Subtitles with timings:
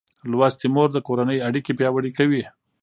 [0.31, 2.43] لوستې مور د کورنۍ اړیکې پیاوړې کوي.